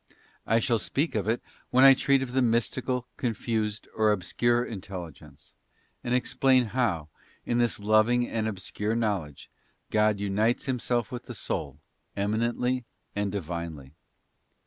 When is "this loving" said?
7.59-8.27